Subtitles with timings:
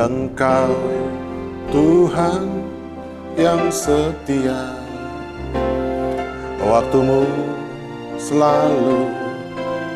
[0.00, 0.80] Engkau
[1.68, 2.48] Tuhan
[3.36, 4.72] yang setia.
[6.56, 7.28] Waktumu
[8.16, 9.12] selalu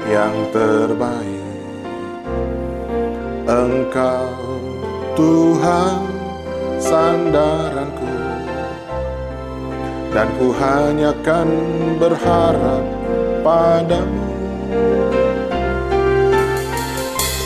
[0.05, 1.49] yang terbaik.
[3.49, 4.29] Engkau
[5.17, 6.05] Tuhan
[6.77, 8.13] sandaranku.
[10.13, 11.49] Dan ku hanya kan
[11.97, 12.85] berharap
[13.41, 14.25] padamu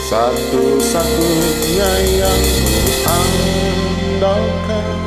[0.09, 2.81] Satu-satunya yang ku
[3.13, 4.97] andalkan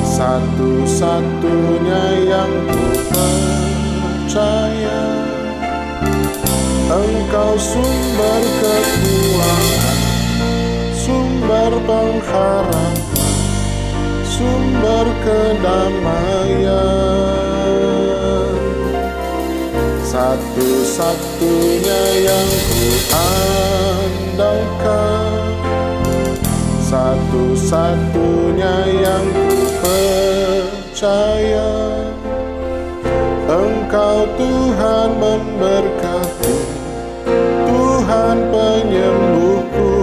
[0.00, 5.04] Satu-satunya yang ku percaya
[6.88, 10.00] Engkau sumber kekuatan
[10.96, 12.96] Sumber pengharapan
[14.24, 16.64] Sumber kedamaian
[20.14, 22.86] satu-satunya yang ku
[24.30, 25.42] andalkan.
[26.86, 31.74] Satu-satunya yang ku percaya.
[33.50, 36.62] Engkau Tuhan memberkati.
[37.66, 39.98] Tuhan penyembuhku.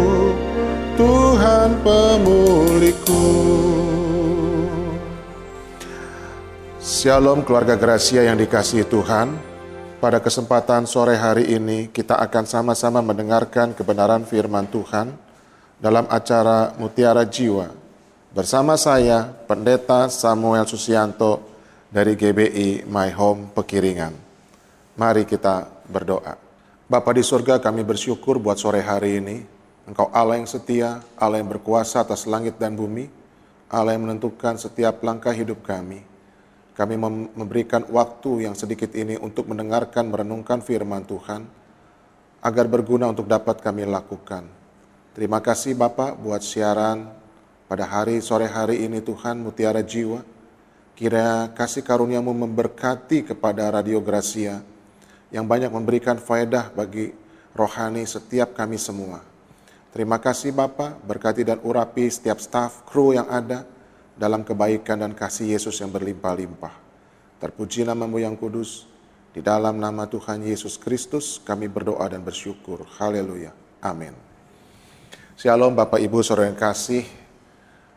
[1.02, 3.26] Tuhan pemulihku
[6.78, 9.51] Shalom keluarga Gracia yang dikasihi Tuhan
[10.02, 15.14] pada kesempatan sore hari ini, kita akan sama-sama mendengarkan kebenaran firman Tuhan
[15.78, 17.70] dalam acara Mutiara Jiwa.
[18.34, 21.46] Bersama saya, Pendeta Samuel Susianto
[21.94, 24.18] dari GBI My Home Pekiringan.
[24.98, 26.34] Mari kita berdoa.
[26.90, 29.38] Bapa di surga, kami bersyukur buat sore hari ini.
[29.86, 33.06] Engkau Allah yang setia, Allah yang berkuasa atas langit dan bumi,
[33.70, 36.11] Allah yang menentukan setiap langkah hidup kami.
[36.72, 36.96] Kami
[37.36, 41.44] memberikan waktu yang sedikit ini untuk mendengarkan, merenungkan firman Tuhan,
[42.42, 44.48] agar berguna untuk dapat kami lakukan.
[45.12, 47.12] Terima kasih Bapak buat siaran
[47.68, 50.24] pada hari sore hari ini Tuhan Mutiara Jiwa.
[50.96, 54.64] Kira kasih karuniamu memberkati kepada Radio Gracia
[55.32, 57.12] yang banyak memberikan faedah bagi
[57.56, 59.24] rohani setiap kami semua.
[59.92, 63.68] Terima kasih Bapak, berkati dan urapi setiap staf, kru yang ada,
[64.16, 66.74] dalam kebaikan dan kasih Yesus yang berlimpah-limpah.
[67.42, 68.86] Terpuji namamu yang kudus,
[69.32, 72.84] di dalam nama Tuhan Yesus Kristus kami berdoa dan bersyukur.
[73.00, 73.56] Haleluya.
[73.80, 74.12] Amin.
[75.40, 77.08] Shalom Bapak Ibu Saudara yang kasih.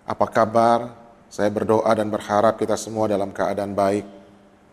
[0.06, 0.94] Apa kabar?
[1.26, 4.06] Saya berdoa dan berharap kita semua dalam keadaan baik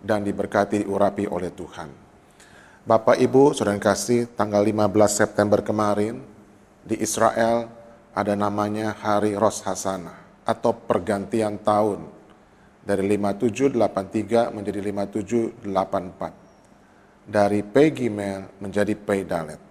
[0.05, 1.89] dan diberkati diurapi oleh Tuhan.
[2.85, 6.21] Bapak Ibu Saudara yang kasih, tanggal 15 September kemarin
[6.85, 7.73] di Israel
[8.13, 12.05] ada namanya Hari Rosh Hasanah atau pergantian tahun
[12.81, 14.79] dari 5783 menjadi
[15.61, 17.29] 5784.
[17.29, 19.61] Dari Pei Gimel menjadi Pei Dalet.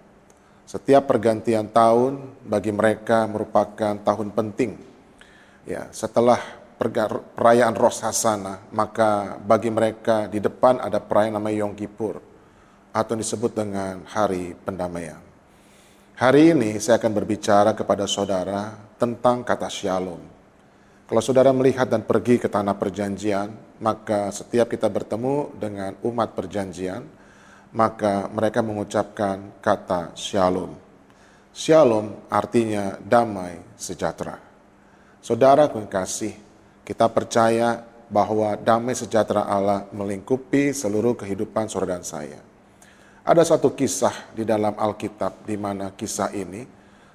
[0.63, 4.79] Setiap pergantian tahun bagi mereka merupakan tahun penting.
[5.67, 6.39] Ya, setelah
[7.35, 12.23] perayaan Rosh Hashanah, maka bagi mereka di depan ada perayaan namanya Yom Kippur
[12.95, 15.19] atau disebut dengan Hari Pendamaian.
[16.15, 20.40] Hari ini saya akan berbicara kepada saudara tentang kata Shalom
[21.11, 23.51] kalau saudara melihat dan pergi ke tanah perjanjian,
[23.83, 27.03] maka setiap kita bertemu dengan umat perjanjian,
[27.75, 30.71] maka mereka mengucapkan kata shalom.
[31.51, 34.39] Shalom artinya damai sejahtera.
[35.19, 36.31] Saudara kasih,
[36.87, 42.39] kita percaya bahwa damai sejahtera Allah melingkupi seluruh kehidupan saudara dan saya.
[43.27, 46.63] Ada satu kisah di dalam Alkitab di mana kisah ini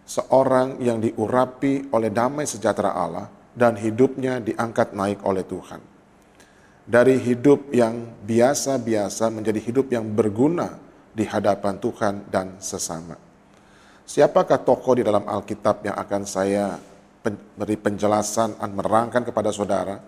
[0.04, 5.80] seorang yang diurapi oleh damai sejahtera Allah dan hidupnya diangkat naik oleh Tuhan.
[6.86, 10.78] Dari hidup yang biasa-biasa menjadi hidup yang berguna
[11.10, 13.16] di hadapan Tuhan dan sesama.
[14.06, 16.78] Siapakah tokoh di dalam Alkitab yang akan saya
[17.58, 19.98] beri penjelasan dan menerangkan kepada saudara,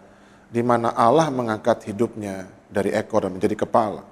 [0.47, 4.07] di mana Allah mengangkat hidupnya dari ekor dan menjadi kepala.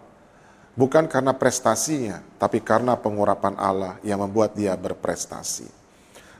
[0.75, 5.86] Bukan karena prestasinya, tapi karena pengurapan Allah yang membuat dia berprestasi.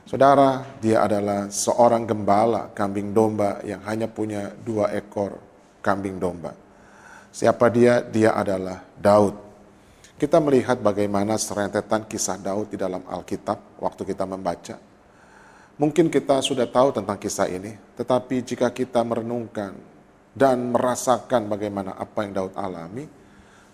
[0.07, 5.35] Saudara, dia adalah seorang gembala kambing domba yang hanya punya dua ekor
[5.83, 6.55] kambing domba.
[7.27, 7.99] Siapa dia?
[8.07, 9.35] Dia adalah Daud.
[10.15, 14.79] Kita melihat bagaimana serentetan kisah Daud di dalam Alkitab waktu kita membaca.
[15.75, 19.75] Mungkin kita sudah tahu tentang kisah ini, tetapi jika kita merenungkan
[20.31, 23.03] dan merasakan bagaimana apa yang Daud alami,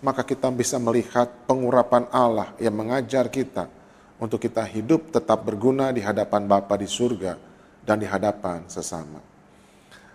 [0.02, 3.83] maka kita bisa melihat pengurapan Allah yang mengajar kita
[4.18, 7.34] untuk kita hidup tetap berguna di hadapan Bapa di surga
[7.82, 9.20] dan di hadapan sesama.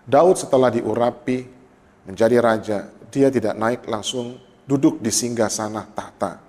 [0.10, 1.46] Daud setelah diurapi
[2.10, 2.80] menjadi raja,
[3.14, 6.42] dia tidak naik langsung duduk di singgah sana tahta.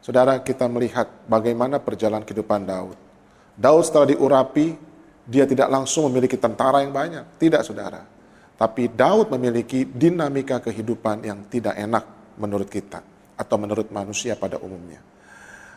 [0.00, 2.96] Saudara, kita melihat bagaimana perjalanan kehidupan Daud.
[3.58, 4.78] Daud setelah diurapi,
[5.26, 7.40] dia tidak langsung memiliki tentara yang banyak.
[7.42, 8.06] Tidak, saudara.
[8.56, 12.04] Tapi Daud memiliki dinamika kehidupan yang tidak enak
[12.40, 13.02] menurut kita
[13.36, 15.02] atau menurut manusia pada umumnya.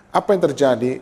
[0.09, 0.97] Apa yang terjadi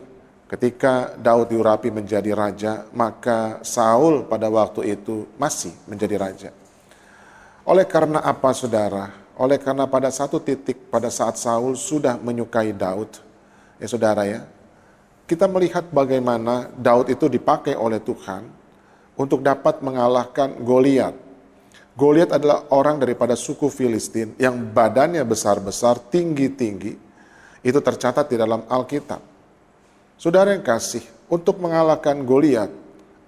[0.52, 6.50] ketika Daud diurapi menjadi raja, maka Saul pada waktu itu masih menjadi raja.
[7.64, 9.12] Oleh karena apa saudara?
[9.40, 13.16] Oleh karena pada satu titik pada saat Saul sudah menyukai Daud,
[13.80, 14.44] ya saudara ya,
[15.28, 18.44] kita melihat bagaimana Daud itu dipakai oleh Tuhan
[19.16, 21.12] untuk dapat mengalahkan Goliat.
[21.96, 27.07] Goliat adalah orang daripada suku Filistin yang badannya besar-besar, tinggi-tinggi.
[27.62, 29.20] Itu tercatat di dalam Alkitab.
[30.18, 32.72] Saudara yang kasih, untuk mengalahkan Goliat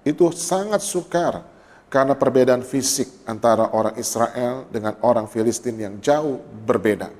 [0.03, 1.45] itu sangat sukar
[1.93, 7.13] karena perbedaan fisik antara orang Israel dengan orang Filistin yang jauh berbeda.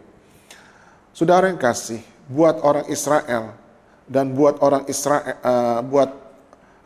[1.13, 3.53] Saudara yang kasih, buat orang Israel
[4.07, 6.11] dan buat orang Israel, uh, buat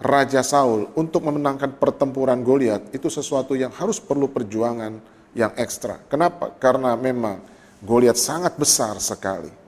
[0.00, 4.99] Raja Saul untuk memenangkan pertempuran Goliat itu sesuatu yang harus perlu perjuangan
[5.32, 6.03] yang ekstra.
[6.11, 6.53] Kenapa?
[6.59, 7.41] Karena memang
[7.85, 9.64] Goliat sangat besar sekali.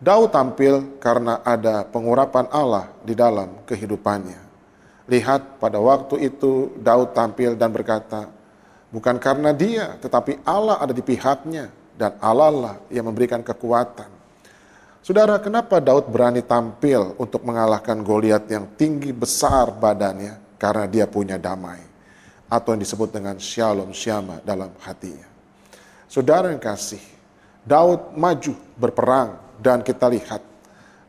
[0.00, 4.40] Daud tampil karena ada pengurapan Allah di dalam kehidupannya.
[5.04, 8.32] Lihat pada waktu itu Daud tampil dan berkata,
[8.88, 11.68] bukan karena dia, tetapi Allah ada di pihaknya
[12.00, 14.08] dan Allah lah yang memberikan kekuatan.
[15.04, 20.56] Saudara, kenapa Daud berani tampil untuk mengalahkan Goliat yang tinggi besar badannya?
[20.56, 21.80] Karena dia punya damai
[22.48, 25.28] atau yang disebut dengan shalom syama dalam hatinya.
[26.08, 27.00] Saudara yang kasih,
[27.64, 30.40] Daud maju berperang dan kita lihat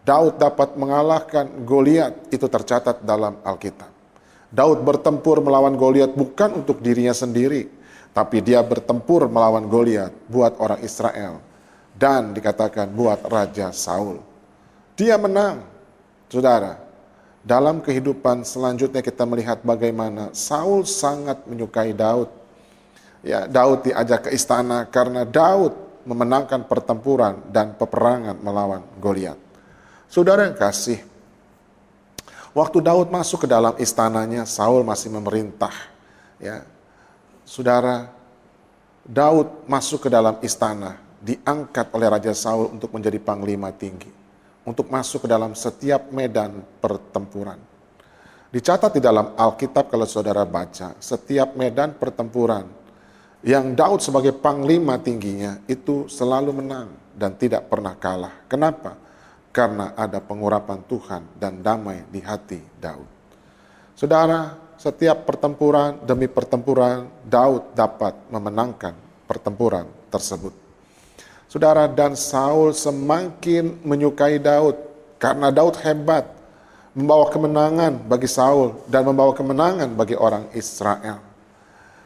[0.02, 3.90] Daud dapat mengalahkan Goliat itu tercatat dalam Alkitab.
[4.52, 7.70] Daud bertempur melawan Goliat bukan untuk dirinya sendiri,
[8.12, 11.40] tapi dia bertempur melawan Goliat buat orang Israel
[11.96, 14.20] dan dikatakan buat Raja Saul.
[14.98, 15.64] Dia menang,
[16.28, 16.82] saudara.
[17.42, 22.30] Dalam kehidupan selanjutnya kita melihat bagaimana Saul sangat menyukai Daud.
[23.22, 29.38] Ya, Daud diajak ke istana karena Daud memenangkan pertempuran dan peperangan melawan Goliat.
[30.12, 31.00] Saudara yang kasih,
[32.52, 35.72] waktu Daud masuk ke dalam istananya, Saul masih memerintah.
[36.42, 36.68] Ya,
[37.48, 38.12] saudara,
[39.08, 44.10] Daud masuk ke dalam istana, diangkat oleh Raja Saul untuk menjadi panglima tinggi,
[44.68, 47.62] untuk masuk ke dalam setiap medan pertempuran.
[48.52, 52.81] Dicatat di dalam Alkitab kalau saudara baca, setiap medan pertempuran
[53.42, 58.46] yang Daud sebagai panglima tingginya itu selalu menang dan tidak pernah kalah.
[58.46, 59.02] Kenapa?
[59.52, 63.08] karena ada pengurapan Tuhan dan damai di hati Daud.
[63.94, 68.96] Saudara, setiap pertempuran demi pertempuran Daud dapat memenangkan
[69.28, 70.56] pertempuran tersebut.
[71.52, 74.80] Saudara, dan Saul semakin menyukai Daud
[75.20, 76.32] karena Daud hebat,
[76.96, 81.31] membawa kemenangan bagi Saul dan membawa kemenangan bagi orang Israel.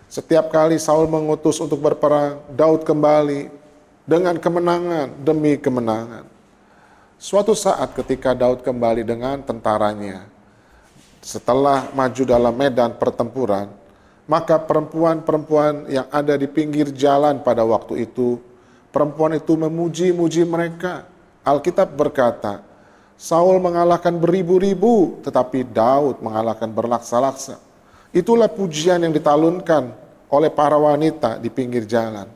[0.05, 3.49] Setiap kali Saul mengutus untuk berperang, Daud kembali
[4.05, 6.29] dengan kemenangan demi kemenangan.
[7.17, 10.29] Suatu saat ketika Daud kembali dengan tentaranya,
[11.25, 13.65] setelah maju dalam medan pertempuran,
[14.29, 18.37] maka perempuan-perempuan yang ada di pinggir jalan pada waktu itu,
[18.93, 21.09] perempuan itu memuji-muji mereka.
[21.41, 22.61] Alkitab berkata,
[23.17, 27.57] Saul mengalahkan beribu-ribu, tetapi Daud mengalahkan berlaksa-laksa.
[28.15, 29.91] Itulah pujian yang ditalunkan
[30.31, 32.31] oleh para wanita di pinggir jalan.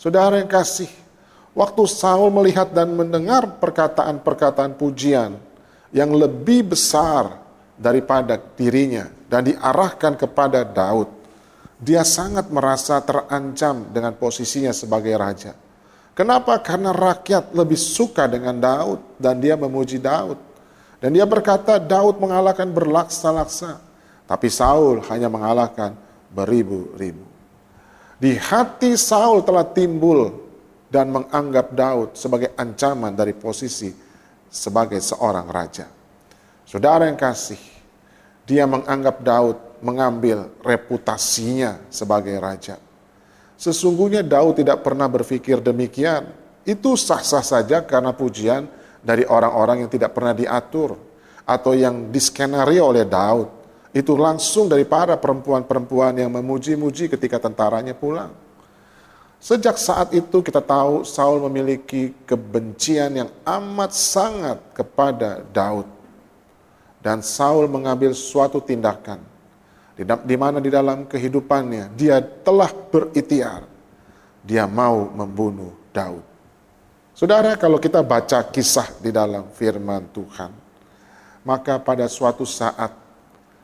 [0.00, 0.88] Saudara yang kasih,
[1.52, 5.36] Waktu Saul melihat dan mendengar perkataan-perkataan pujian
[5.92, 7.44] yang lebih besar
[7.76, 11.12] daripada dirinya dan diarahkan kepada Daud,
[11.76, 15.52] dia sangat merasa terancam dengan posisinya sebagai raja.
[16.16, 16.56] Kenapa?
[16.64, 20.40] Karena rakyat lebih suka dengan Daud dan dia memuji Daud.
[21.04, 23.76] Dan dia berkata Daud mengalahkan berlaksa-laksa,
[24.32, 25.92] tapi Saul hanya mengalahkan
[26.32, 27.20] beribu-ribu.
[28.16, 30.32] Di hati Saul telah timbul
[30.88, 33.92] dan menganggap Daud sebagai ancaman dari posisi
[34.48, 35.84] sebagai seorang raja.
[36.64, 37.60] Saudara yang kasih,
[38.48, 42.80] dia menganggap Daud mengambil reputasinya sebagai raja.
[43.60, 46.24] Sesungguhnya Daud tidak pernah berpikir demikian.
[46.64, 48.64] Itu sah-sah saja karena pujian
[49.04, 50.96] dari orang-orang yang tidak pernah diatur
[51.44, 53.61] atau yang diskenario oleh Daud.
[53.92, 58.32] Itu langsung dari para perempuan-perempuan yang memuji-muji ketika tentaranya pulang.
[59.36, 65.84] Sejak saat itu kita tahu Saul memiliki kebencian yang amat sangat kepada Daud.
[67.04, 69.20] Dan Saul mengambil suatu tindakan
[70.24, 73.66] di mana di dalam kehidupannya dia telah beritiar
[74.40, 76.24] dia mau membunuh Daud.
[77.12, 80.50] Saudara, kalau kita baca kisah di dalam firman Tuhan,
[81.42, 83.01] Maka pada suatu saat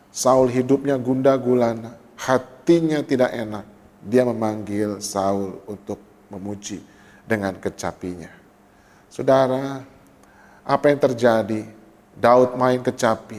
[0.08, 3.66] Saul hidupnya gunda gulana, hatinya tidak enak.
[4.02, 5.98] Dia memanggil Saul untuk
[6.32, 6.80] memuji
[7.26, 8.30] dengan kecapinya.
[9.08, 9.82] Saudara,
[10.64, 11.62] apa yang terjadi?
[12.18, 13.38] Daud main kecapi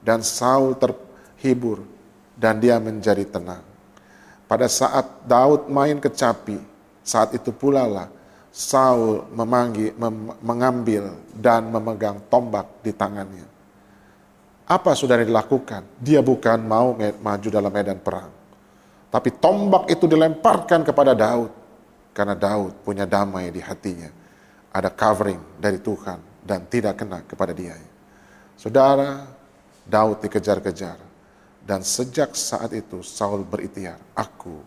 [0.00, 1.84] dan Saul terhibur
[2.34, 3.60] dan dia menjadi tenang.
[4.48, 6.56] Pada saat Daud main kecapi,
[7.04, 8.08] saat itu pula lah
[8.54, 13.53] Saul memanggil, mem, mengambil dan memegang tombak di tangannya.
[14.64, 15.84] Apa sudah dilakukan?
[16.00, 18.32] Dia bukan mau maju dalam medan perang.
[19.12, 21.52] Tapi tombak itu dilemparkan kepada Daud.
[22.16, 24.08] Karena Daud punya damai di hatinya.
[24.72, 27.76] Ada covering dari Tuhan dan tidak kena kepada dia.
[28.56, 29.28] Saudara,
[29.84, 31.12] Daud dikejar-kejar.
[31.64, 34.60] Dan sejak saat itu Saul berikhtiar, aku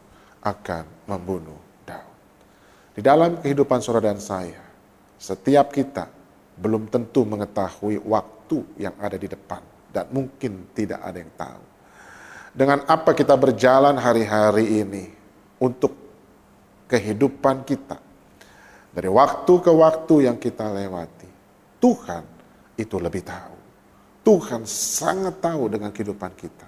[0.45, 2.17] akan membunuh Daud.
[2.93, 4.61] Di dalam kehidupan saudara dan saya,
[5.17, 6.09] setiap kita
[6.57, 11.63] belum tentu mengetahui waktu yang ada di depan dan mungkin tidak ada yang tahu.
[12.57, 15.05] Dengan apa kita berjalan hari-hari ini
[15.61, 15.93] untuk
[16.89, 17.99] kehidupan kita.
[18.97, 21.29] Dari waktu ke waktu yang kita lewati,
[21.77, 22.23] Tuhan
[22.73, 23.55] itu lebih tahu.
[24.25, 26.67] Tuhan sangat tahu dengan kehidupan kita.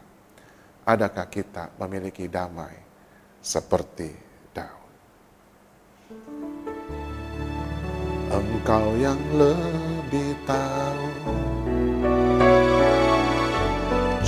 [0.86, 2.78] Adakah kita memiliki damai
[3.42, 4.14] seperti
[4.54, 4.94] Daud?
[8.30, 11.09] Engkau yang lebih tahu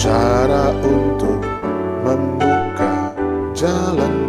[0.01, 1.45] cara untuk
[2.01, 3.13] membuka
[3.53, 4.20] jalanku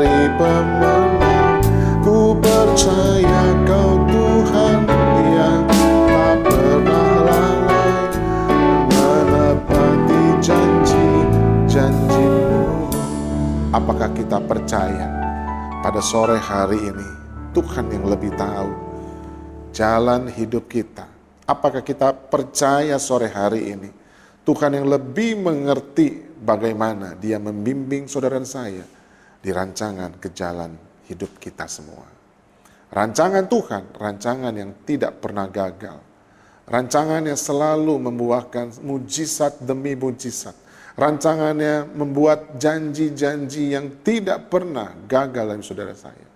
[0.00, 1.60] dari pemenang
[2.00, 4.88] Ku percaya kau Tuhan
[5.28, 5.68] yang
[6.08, 8.08] tak pernah lalai
[8.88, 12.64] Menepati janji-janjimu
[13.76, 15.20] Apakah kita percaya
[15.84, 17.08] pada sore hari ini
[17.52, 18.72] Tuhan yang lebih tahu
[19.76, 21.04] jalan hidup kita?
[21.44, 23.92] Apakah kita percaya sore hari ini
[24.48, 28.99] Tuhan yang lebih mengerti bagaimana dia membimbing saudara saya
[29.40, 30.76] di rancangan ke jalan
[31.08, 32.06] hidup kita semua.
[32.90, 35.98] Rancangan Tuhan, rancangan yang tidak pernah gagal.
[36.70, 40.54] Rancangan yang selalu membuahkan mujizat demi mujizat.
[40.94, 46.28] Rancangannya membuat janji-janji yang tidak pernah gagal dalam saudara saya.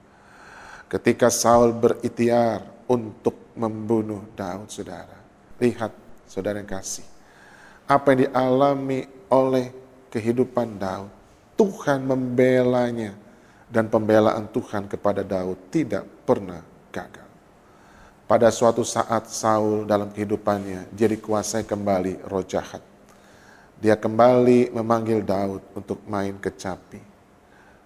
[0.90, 5.18] Ketika Saul berikhtiar untuk membunuh Daud, saudara.
[5.58, 5.92] Lihat,
[6.26, 7.06] saudara yang kasih.
[7.86, 9.70] Apa yang dialami oleh
[10.10, 11.23] kehidupan Daud.
[11.54, 13.14] Tuhan membelanya
[13.70, 17.28] dan pembelaan Tuhan kepada Daud tidak pernah gagal.
[18.24, 22.82] Pada suatu saat Saul dalam kehidupannya dia dikuasai kembali roh jahat.
[23.78, 27.02] Dia kembali memanggil Daud untuk main kecapi.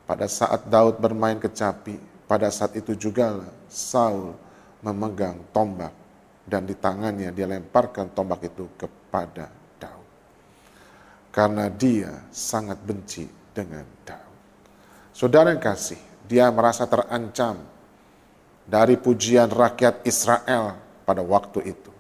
[0.09, 4.33] Pada saat Daud bermain kecapi, pada saat itu juga Saul
[4.81, 5.93] memegang tombak
[6.49, 9.59] dan di tangannya dia lemparkan tombak itu kepada
[11.39, 14.39] karena dia sangat benci dengan Daud.
[15.11, 15.99] Saudara yang kasih,
[16.31, 17.59] dia merasa terancam
[18.63, 21.91] dari pujian rakyat Israel pada waktu itu.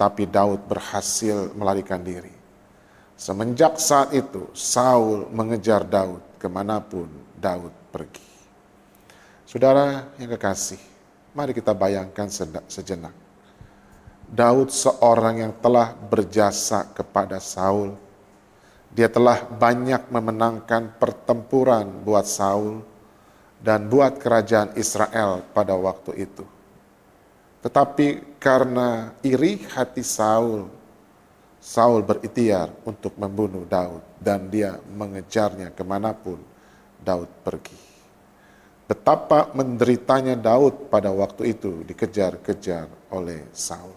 [0.00, 2.32] Tapi Daud berhasil melarikan diri.
[3.14, 7.06] Semenjak saat itu, Saul mengejar Daud ke mana pun
[7.36, 8.26] Daud pergi.
[9.46, 10.80] Saudara yang kekasih,
[11.36, 12.26] mari kita bayangkan
[12.66, 13.14] sejenak.
[14.24, 17.94] Daud seorang yang telah berjasa kepada Saul,
[18.94, 22.78] dia telah banyak memenangkan pertempuran buat Saul
[23.58, 26.46] dan buat kerajaan Israel pada waktu itu.
[27.58, 30.70] Tetapi karena iri hati Saul,
[31.58, 36.38] Saul berikhtiar untuk membunuh Daud dan dia mengejarnya ke mana pun
[37.02, 37.74] Daud pergi.
[38.84, 43.96] Betapa menderitanya Daud pada waktu itu dikejar-kejar oleh Saul.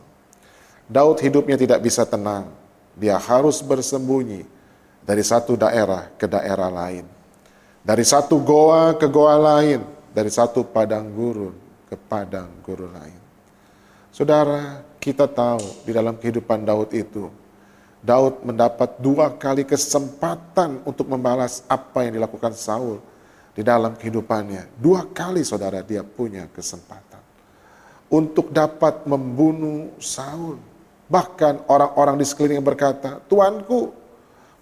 [0.88, 2.48] Daud hidupnya tidak bisa tenang,
[2.96, 4.57] dia harus bersembunyi
[5.08, 7.08] dari satu daerah ke daerah lain.
[7.88, 9.80] Dari satu goa ke goa lain,
[10.12, 11.56] dari satu padang gurun
[11.88, 13.20] ke padang gurun lain.
[14.12, 17.32] Saudara, kita tahu di dalam kehidupan Daud itu,
[18.04, 23.00] Daud mendapat dua kali kesempatan untuk membalas apa yang dilakukan Saul
[23.56, 24.76] di dalam kehidupannya.
[24.76, 27.24] Dua kali saudara dia punya kesempatan
[28.12, 30.60] untuk dapat membunuh Saul.
[31.08, 34.07] Bahkan orang-orang di sekeliling berkata, Tuanku,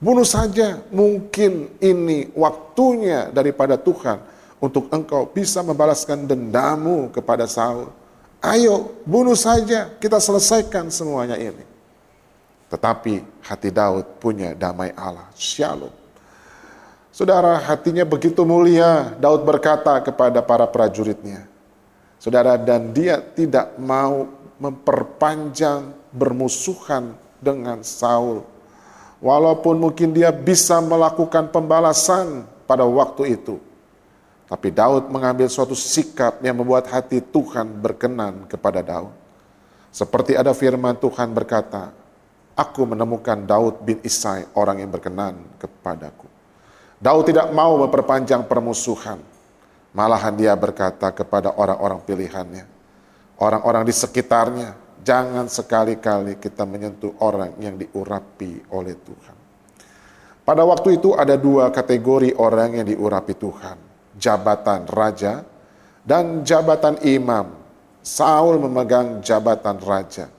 [0.06, 4.22] Bunuh saja, mungkin ini waktunya daripada Tuhan
[4.62, 7.90] untuk engkau bisa membalaskan dendamu kepada Saul.
[8.38, 11.66] Ayo, bunuh saja, kita selesaikan semuanya ini.
[12.70, 15.90] Tetapi hati Daud punya damai Allah, shalom.
[17.10, 21.50] Saudara, hatinya begitu mulia, Daud berkata kepada para prajuritnya,
[22.22, 24.30] Saudara, dan dia tidak mau
[24.62, 28.54] memperpanjang bermusuhan dengan Saul.
[29.24, 33.58] Walaupun mungkin dia bisa melakukan pembalasan pada waktu itu.
[34.46, 39.14] Tapi Daud mengambil suatu sikap yang membuat hati Tuhan berkenan kepada Daud.
[39.90, 41.90] Seperti ada firman Tuhan berkata,
[42.56, 46.30] Aku menemukan Daud bin Isai, orang yang berkenan kepadaku.
[47.02, 49.20] Daud tidak mau memperpanjang permusuhan
[49.96, 52.68] Malahan dia berkata kepada orang-orang pilihannya,
[53.40, 59.38] orang-orang di sekitarnya, jangan sekali-kali kita menyentuh orang yang diurapi oleh Tuhan.
[60.46, 63.78] Pada waktu itu ada dua kategori orang yang diurapi Tuhan,
[64.18, 65.46] jabatan raja
[66.02, 67.64] dan jabatan imam.
[68.06, 70.30] Saul memegang jabatan raja.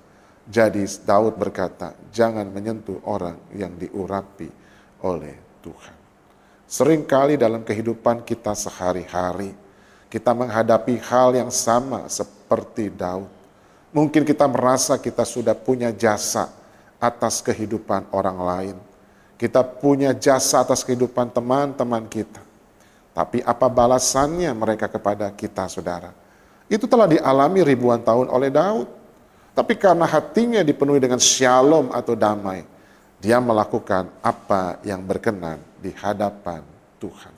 [0.46, 4.46] Jadi Daud berkata, jangan menyentuh orang yang diurapi
[5.02, 5.96] oleh Tuhan.
[6.70, 9.50] Seringkali dalam kehidupan kita sehari-hari,
[10.06, 13.36] kita menghadapi hal yang sama seperti Daud.
[13.97, 16.53] Mungkin kita merasa kita sudah punya jasa
[17.00, 18.76] atas kehidupan orang lain.
[19.41, 22.45] Kita punya jasa atas kehidupan teman-teman kita.
[23.17, 26.12] Tapi apa balasannya mereka kepada kita, saudara?
[26.69, 28.88] Itu telah dialami ribuan tahun oleh Daud.
[29.57, 32.69] Tapi karena hatinya dipenuhi dengan shalom atau damai,
[33.17, 36.61] dia melakukan apa yang berkenan di hadapan
[37.00, 37.33] Tuhan.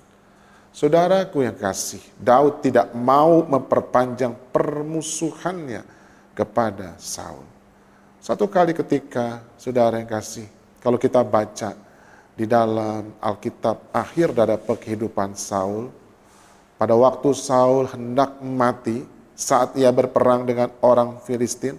[0.75, 5.98] Saudaraku yang kasih, Daud tidak mau memperpanjang permusuhannya
[6.39, 7.43] kepada Saul.
[8.23, 10.47] Satu kali ketika, saudara yang kasih,
[10.79, 11.75] kalau kita baca
[12.39, 15.91] di dalam Alkitab akhir dari kehidupan Saul,
[16.79, 19.03] pada waktu Saul hendak mati
[19.35, 21.75] saat ia berperang dengan orang Filistin,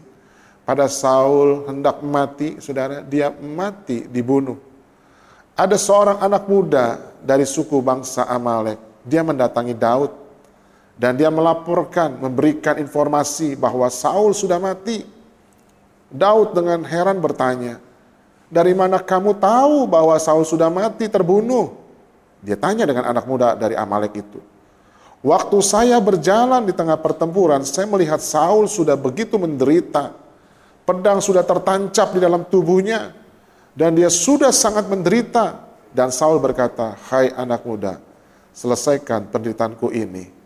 [0.67, 4.69] pada Saul hendak mati, saudara, dia mati dibunuh
[5.59, 8.79] ada seorang anak muda dari suku bangsa Amalek.
[9.03, 10.28] Dia mendatangi Daud
[10.99, 15.07] dan dia melaporkan, memberikan informasi bahwa Saul sudah mati.
[16.11, 17.79] Daud dengan heran bertanya,
[18.51, 21.71] "Dari mana kamu tahu bahwa Saul sudah mati terbunuh?"
[22.43, 24.43] Dia tanya dengan anak muda dari Amalek itu.
[25.23, 30.15] Waktu saya berjalan di tengah pertempuran, saya melihat Saul sudah begitu menderita.
[30.83, 33.11] Pedang sudah tertancap di dalam tubuhnya
[33.75, 35.67] dan dia sudah sangat menderita.
[35.91, 37.99] Dan Saul berkata, hai anak muda,
[38.55, 40.38] selesaikan penderitaanku ini.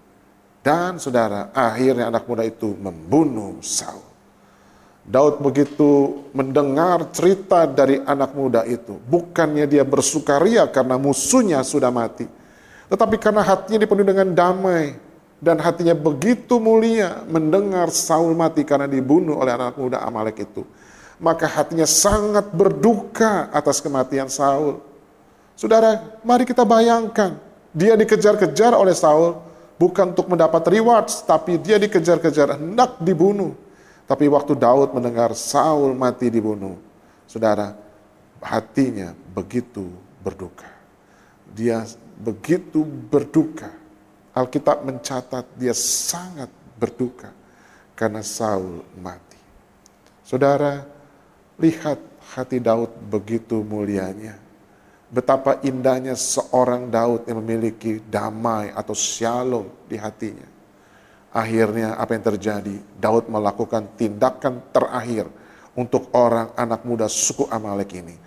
[0.63, 4.15] Dan saudara, akhirnya anak muda itu membunuh Saul.
[5.04, 8.95] Daud begitu mendengar cerita dari anak muda itu.
[9.04, 12.23] Bukannya dia bersukaria karena musuhnya sudah mati.
[12.88, 14.95] Tetapi karena hatinya dipenuhi dengan damai.
[15.43, 20.63] Dan hatinya begitu mulia mendengar Saul mati karena dibunuh oleh anak muda Amalek itu
[21.23, 24.84] maka hatinya sangat berduka atas kematian Saul.
[25.56, 27.39] Saudara, mari kita bayangkan,
[27.71, 29.39] dia dikejar-kejar oleh Saul
[29.84, 33.52] bukan untuk mendapat reward, tapi dia dikejar-kejar hendak dibunuh.
[34.08, 36.80] Tapi waktu Daud mendengar Saul mati dibunuh,
[37.28, 37.76] saudara,
[38.39, 39.91] hatinya begitu
[40.24, 40.72] berduka.
[41.52, 41.84] Dia
[42.15, 43.67] begitu berduka.
[44.32, 46.48] Alkitab mencatat dia sangat
[46.80, 47.30] berduka
[47.93, 49.39] karena Saul mati.
[50.24, 50.88] Saudara,
[51.62, 52.02] Lihat
[52.34, 54.36] hati Daud begitu mulianya.
[55.13, 60.49] Betapa indahnya seorang Daud yang memiliki damai atau shalom di hatinya.
[61.30, 62.82] Akhirnya apa yang terjadi?
[62.97, 65.30] Daud melakukan tindakan terakhir
[65.78, 68.17] untuk orang anak muda suku Amalek ini.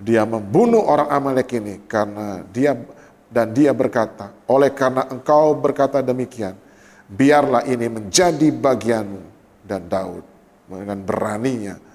[0.00, 2.72] Dia membunuh orang Amalek ini karena dia
[3.28, 6.56] dan dia berkata, oleh karena engkau berkata demikian,
[7.04, 9.28] biarlah ini menjadi bagianmu.
[9.60, 10.24] Dan Daud
[10.72, 11.89] dengan beraninya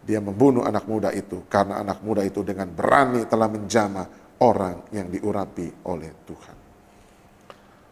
[0.00, 4.06] dia membunuh anak muda itu karena anak muda itu dengan berani telah menjamah
[4.40, 6.56] orang yang diurapi oleh Tuhan.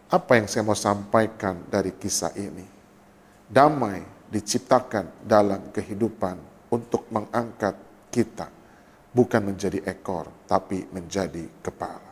[0.09, 2.64] Apa yang saya mau sampaikan dari kisah ini?
[3.44, 4.01] Damai
[4.33, 6.37] diciptakan dalam kehidupan
[6.73, 7.77] untuk mengangkat
[8.09, 8.49] kita,
[9.12, 12.09] bukan menjadi ekor, tapi menjadi kepala.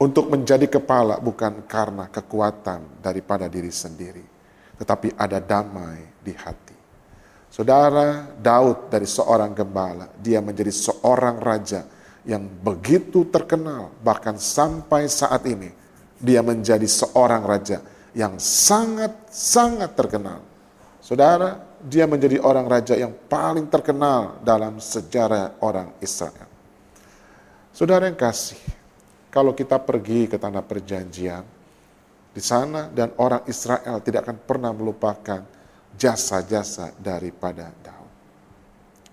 [0.00, 4.24] Untuk menjadi kepala bukan karena kekuatan daripada diri sendiri,
[4.80, 6.63] tetapi ada damai di hati
[7.54, 11.86] Saudara Daud dari seorang gembala, dia menjadi seorang raja
[12.26, 15.70] yang begitu terkenal, bahkan sampai saat ini
[16.18, 17.78] dia menjadi seorang raja
[18.10, 20.42] yang sangat-sangat terkenal.
[20.98, 26.50] Saudara, dia menjadi orang raja yang paling terkenal dalam sejarah orang Israel.
[27.70, 28.58] Saudara yang kasih,
[29.30, 31.46] kalau kita pergi ke tanah perjanjian,
[32.34, 35.54] di sana dan orang Israel tidak akan pernah melupakan
[35.94, 38.12] jasa-jasa daripada Daud.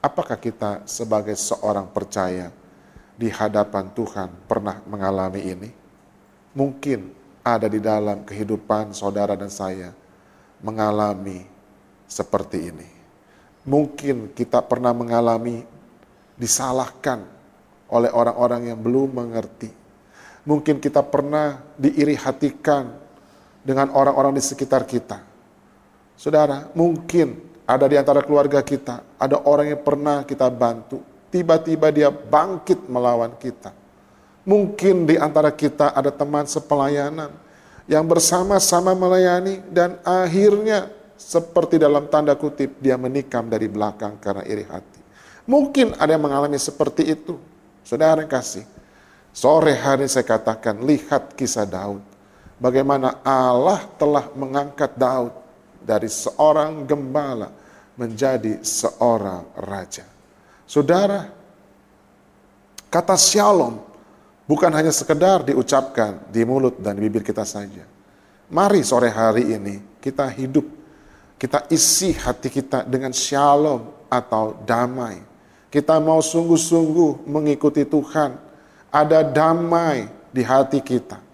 [0.02, 2.50] Apakah kita sebagai seorang percaya
[3.14, 5.70] di hadapan Tuhan pernah mengalami ini?
[6.58, 7.14] Mungkin
[7.46, 9.94] ada di dalam kehidupan saudara dan saya
[10.62, 11.46] mengalami
[12.10, 12.90] seperti ini.
[13.62, 15.62] Mungkin kita pernah mengalami
[16.34, 17.22] disalahkan
[17.94, 19.82] oleh orang-orang yang belum mengerti
[20.42, 22.98] Mungkin kita pernah diiri hatikan
[23.62, 25.22] dengan orang-orang di sekitar kita.
[26.22, 27.34] Saudara, mungkin
[27.66, 31.02] ada di antara keluarga kita, ada orang yang pernah kita bantu.
[31.34, 33.74] Tiba-tiba dia bangkit melawan kita.
[34.46, 37.34] Mungkin di antara kita ada teman sepelayanan
[37.90, 44.70] yang bersama-sama melayani dan akhirnya seperti dalam tanda kutip dia menikam dari belakang karena iri
[44.70, 45.02] hati.
[45.50, 47.42] Mungkin ada yang mengalami seperti itu.
[47.82, 48.62] Saudara yang kasih,
[49.34, 52.06] Sore hari saya katakan, lihat kisah Daud.
[52.62, 55.41] Bagaimana Allah telah mengangkat Daud
[55.84, 57.50] dari seorang gembala
[57.98, 60.06] menjadi seorang raja.
[60.66, 61.28] Saudara,
[62.88, 63.82] kata shalom
[64.48, 67.84] bukan hanya sekedar diucapkan di mulut dan bibir kita saja.
[68.52, 70.68] Mari sore hari ini kita hidup,
[71.40, 75.24] kita isi hati kita dengan shalom atau damai.
[75.72, 78.36] Kita mau sungguh-sungguh mengikuti Tuhan,
[78.92, 81.31] ada damai di hati kita.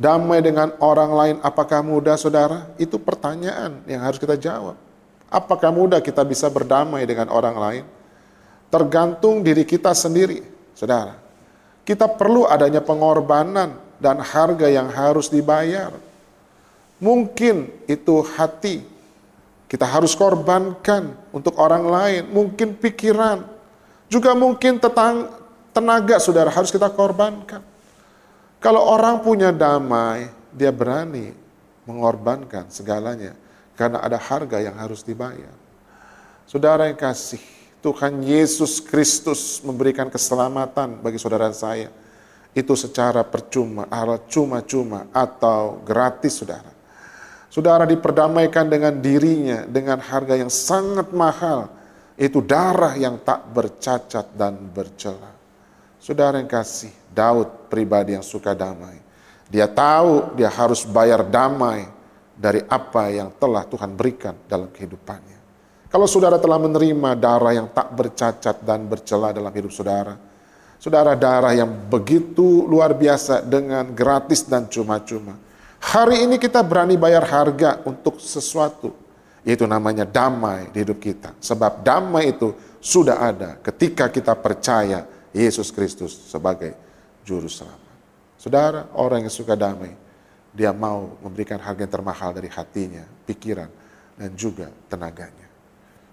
[0.00, 2.72] Damai dengan orang lain apakah mudah saudara?
[2.80, 4.72] Itu pertanyaan yang harus kita jawab.
[5.28, 7.84] Apakah mudah kita bisa berdamai dengan orang lain?
[8.72, 10.40] Tergantung diri kita sendiri,
[10.72, 11.20] saudara.
[11.84, 15.92] Kita perlu adanya pengorbanan dan harga yang harus dibayar.
[16.96, 18.80] Mungkin itu hati
[19.68, 23.44] kita harus korbankan untuk orang lain, mungkin pikiran,
[24.10, 25.28] juga mungkin tetang,
[25.70, 27.62] Tenaga saudara harus kita korbankan.
[28.60, 31.32] Kalau orang punya damai, dia berani
[31.88, 33.32] mengorbankan segalanya
[33.72, 35.56] karena ada harga yang harus dibayar.
[36.44, 37.40] Saudara yang kasih,
[37.80, 41.88] Tuhan Yesus Kristus memberikan keselamatan bagi saudara saya.
[42.52, 43.88] Itu secara percuma,
[44.28, 46.68] cuma-cuma atau gratis saudara.
[47.48, 51.72] Saudara diperdamaikan dengan dirinya dengan harga yang sangat mahal.
[52.20, 55.32] Itu darah yang tak bercacat dan bercela.
[55.96, 58.96] Saudara yang kasih, Daud pribadi yang suka damai.
[59.50, 61.90] Dia tahu dia harus bayar damai
[62.38, 65.38] dari apa yang telah Tuhan berikan dalam kehidupannya.
[65.90, 70.14] Kalau saudara telah menerima darah yang tak bercacat dan bercela dalam hidup saudara,
[70.78, 75.34] saudara darah yang begitu luar biasa dengan gratis dan cuma-cuma.
[75.82, 78.94] Hari ini kita berani bayar harga untuk sesuatu,
[79.42, 81.34] yaitu namanya damai di hidup kita.
[81.42, 86.89] Sebab damai itu sudah ada ketika kita percaya Yesus Kristus sebagai
[87.30, 87.90] juru selamat.
[88.34, 89.94] Saudara, orang yang suka damai,
[90.50, 93.70] dia mau memberikan harga yang termahal dari hatinya, pikiran,
[94.18, 95.46] dan juga tenaganya.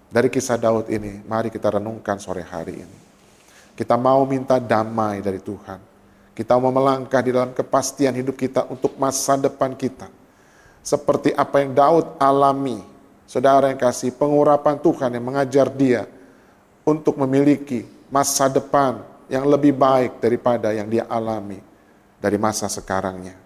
[0.06, 2.98] Dari kisah Daud ini, mari kita renungkan sore hari ini.
[3.74, 5.80] Kita mau minta damai dari Tuhan.
[6.32, 10.06] Kita mau melangkah di dalam kepastian hidup kita untuk masa depan kita.
[10.86, 12.78] Seperti apa yang Daud alami.
[13.28, 16.08] Saudara yang kasih pengurapan Tuhan yang mengajar dia
[16.86, 21.60] untuk memiliki masa depan yang lebih baik daripada yang dia alami
[22.18, 23.36] dari masa sekarangnya.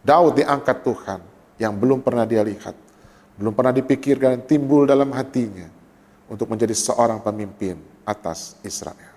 [0.00, 1.20] Daud diangkat Tuhan
[1.60, 2.74] yang belum pernah dia lihat,
[3.36, 5.68] belum pernah dipikirkan dan timbul dalam hatinya
[6.28, 7.76] untuk menjadi seorang pemimpin
[8.08, 9.14] atas Israel.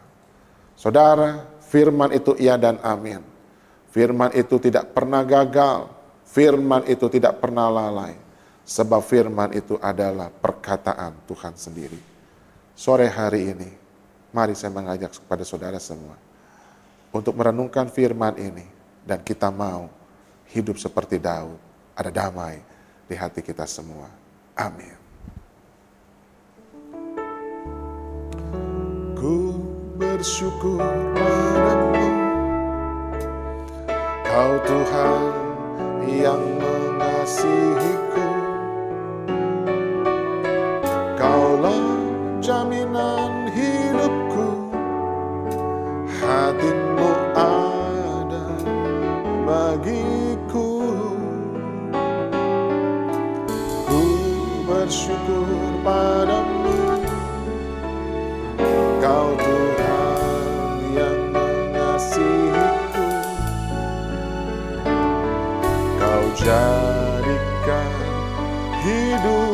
[0.75, 3.21] Saudara, firman itu iya dan amin.
[3.91, 5.91] Firman itu tidak pernah gagal,
[6.27, 8.15] firman itu tidak pernah lalai,
[8.63, 11.99] sebab firman itu adalah perkataan Tuhan sendiri.
[12.71, 13.69] Sore hari ini,
[14.31, 16.15] Mari saya mengajak kepada saudara semua
[17.11, 18.63] untuk merenungkan firman ini
[19.03, 19.91] dan kita mau
[20.55, 21.59] hidup seperti Daud,
[21.91, 22.63] ada damai
[23.07, 24.07] di hati kita semua.
[24.55, 24.95] Amin.
[29.19, 29.59] Ku
[29.99, 30.79] bersyukur
[31.11, 32.07] padamu,
[34.23, 35.23] Kau Tuhan
[36.07, 38.01] yang mengasihiku.
[42.41, 43.40] Jaminan
[46.51, 48.43] hatimu ada
[49.47, 50.83] bagiku.
[53.87, 54.03] Ku
[54.67, 55.47] bersyukur
[55.79, 56.99] padamu.
[58.99, 63.07] Kau Tuhan yang mengasihiku.
[65.95, 67.91] Kau jadikan
[68.83, 69.50] hidup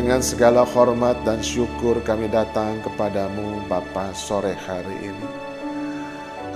[0.00, 5.28] Dengan segala hormat dan syukur kami datang kepadamu Bapa sore hari ini.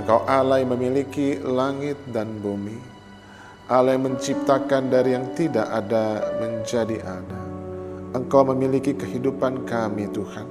[0.01, 2.81] Engkau Allah yang memiliki langit dan bumi.
[3.69, 7.41] Allah yang menciptakan dari yang tidak ada menjadi ada.
[8.17, 10.49] Engkau memiliki kehidupan kami Tuhan.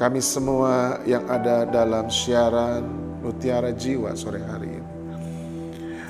[0.00, 2.88] Kami semua yang ada dalam siaran
[3.20, 4.92] Mutiara Jiwa sore hari ini.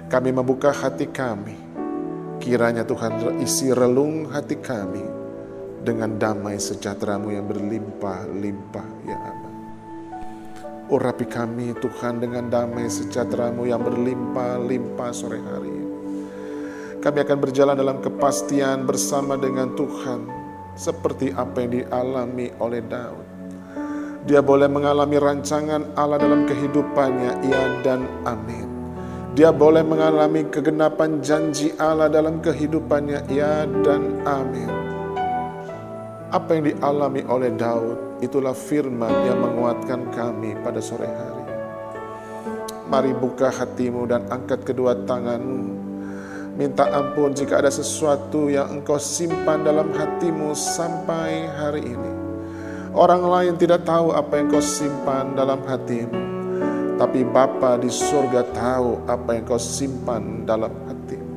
[0.06, 1.58] Kami membuka hati kami.
[2.38, 5.13] Kiranya Tuhan isi relung hati kami
[5.84, 9.52] dengan damai sejahteramu yang berlimpah-limpah ya Allah.
[10.84, 15.80] Urapi kami Tuhan dengan damai sejahteramu yang berlimpah-limpah sore hari.
[17.00, 20.24] Kami akan berjalan dalam kepastian bersama dengan Tuhan
[20.72, 23.26] seperti apa yang dialami oleh Daud.
[24.24, 28.68] Dia boleh mengalami rancangan Allah dalam kehidupannya, ya dan amin.
[29.36, 34.93] Dia boleh mengalami kegenapan janji Allah dalam kehidupannya, ya dan amin.
[36.34, 41.46] Apa yang dialami oleh Daud, itulah firman yang menguatkan kami pada sore hari.
[42.90, 45.78] Mari buka hatimu dan angkat kedua tanganmu.
[46.58, 52.12] Minta ampun jika ada sesuatu yang engkau simpan dalam hatimu sampai hari ini.
[52.90, 56.18] Orang lain tidak tahu apa yang kau simpan dalam hatimu.
[56.98, 61.30] Tapi Bapa di surga tahu apa yang kau simpan dalam hatimu.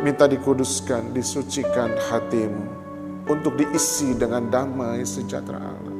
[0.00, 2.79] Minta dikuduskan, disucikan hatimu
[3.30, 5.96] untuk diisi dengan damai sejahtera Allah.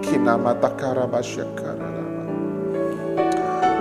[0.00, 1.92] Kinamatakara basyakara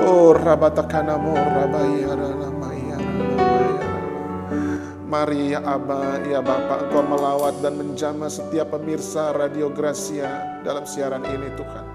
[0.02, 2.97] Oh rabatakana rabayara lamaya
[5.06, 11.28] Mari ya Aba, ya Bapa, Engkau melawat dan menjamah setiap pemirsa Radio Gracia dalam siaran
[11.28, 11.86] ini Tuhan.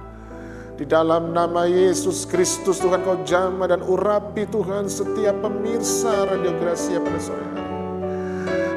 [0.77, 7.01] Di dalam nama Yesus Kristus Tuhan Kau jamah dan urapi Tuhan setiap pemirsa Radio Gracia
[7.01, 7.56] pada sore hari.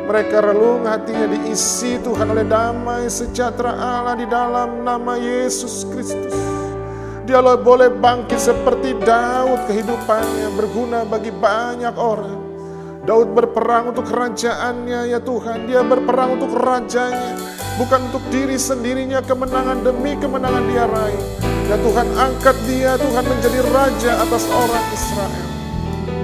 [0.09, 6.33] Mereka relung hatinya diisi Tuhan oleh damai sejahtera Allah di dalam nama Yesus Kristus.
[7.29, 12.41] Dia boleh bangkit seperti Daud kehidupannya berguna bagi banyak orang.
[13.05, 15.69] Daud berperang untuk kerajaannya ya Tuhan.
[15.69, 17.37] Dia berperang untuk rajanya.
[17.77, 21.21] Bukan untuk diri sendirinya kemenangan demi kemenangan dia raih.
[21.69, 25.47] Ya Tuhan angkat dia Tuhan menjadi raja atas orang Israel.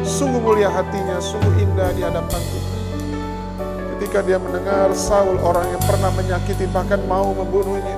[0.01, 2.74] Sungguh mulia hatinya, sungguh indah di hadapan Tuhan.
[3.95, 7.95] Ketika dia mendengar Saul orang yang pernah menyakiti bahkan mau membunuhnya.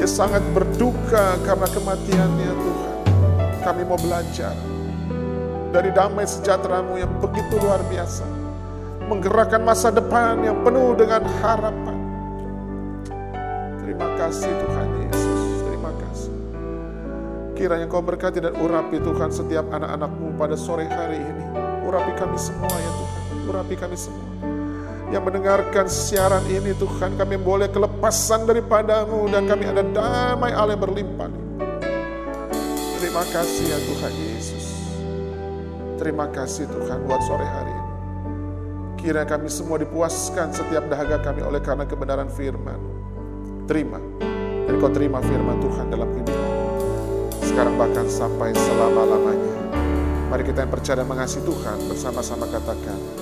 [0.00, 2.96] Dia sangat berduka karena kematiannya Tuhan.
[3.60, 4.56] Kami mau belajar
[5.76, 8.24] dari damai sejahteramu yang begitu luar biasa.
[9.12, 11.98] Menggerakkan masa depan yang penuh dengan harapan.
[13.84, 16.32] Terima kasih Tuhan Yesus, terima kasih.
[17.60, 21.44] Kiranya kau berkati dan urapi Tuhan setiap anak-anakmu pada sore hari ini.
[21.84, 23.20] Urapi kami semua ya Tuhan,
[23.52, 24.61] urapi kami semua.
[25.12, 31.28] Yang mendengarkan siaran ini Tuhan kami boleh kelepasan daripadamu dan kami ada damai Allah berlimpah.
[32.96, 34.64] Terima kasih ya Tuhan Yesus.
[36.00, 37.92] Terima kasih Tuhan buat sore hari ini.
[39.04, 42.80] Kira kami semua dipuaskan setiap dahaga kami oleh karena kebenaran firman.
[43.68, 44.00] Terima.
[44.64, 46.38] Dan kau terima firman Tuhan dalam hidup
[47.44, 49.52] Sekarang bahkan sampai selama-lamanya.
[50.32, 53.21] Mari kita yang percaya dan mengasihi Tuhan bersama-sama katakan.